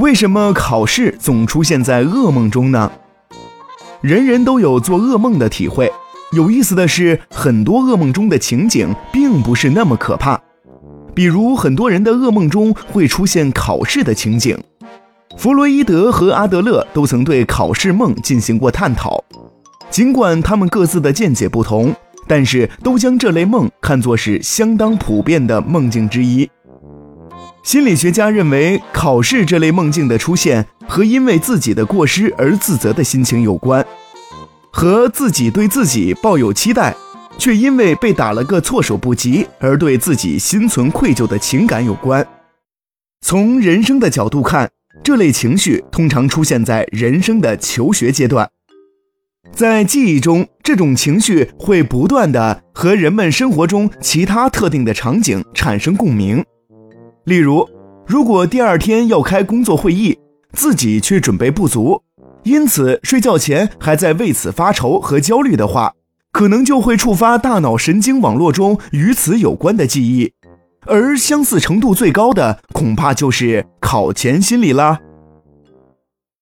[0.00, 2.92] 为什么考试总出现在噩梦中呢？
[4.02, 5.90] 人人都有做噩梦的体会。
[6.32, 10.40] 有意思的是，很多噩梦中的情景并不是那么可怕。
[11.14, 14.58] 比如，很多人的噩梦中会出现考试的情景。
[15.38, 19.22] 弗洛伊德和阿德勒都曾对考试梦进行过探讨。
[19.90, 21.94] 尽管他们各自的见解不同，
[22.26, 26.50] 但是都将这类梦看作是相当普遍的梦境之一。
[27.66, 33.84] 心理学家认为，考试这类梦境的出现和因为自己的过失而自责的心情有关，
[34.70, 36.94] 和自己对自己抱有期待，
[37.36, 42.24] 却因为被打了个措手不及而对自己心存愧疚的情感有关。
[43.20, 44.70] 从人生的角度看，
[45.02, 48.48] 这类情绪通常出现在人生的求学阶段。
[49.50, 56.44] 在记忆中，这种情绪会不断的和人们生活中其他特定的场景产生共鸣。
[57.26, 57.68] 例如，
[58.06, 60.16] 如果第二天要开工作会议，
[60.52, 62.00] 自己却准备不足，
[62.44, 65.92] 因此睡觉前还在为此发愁和焦虑的话，
[66.30, 70.32] 可能就会触发大脑神经网络中与此有关的记忆，
[70.86, 75.00] 而相似程度最高的，恐怕就是考前心理啦。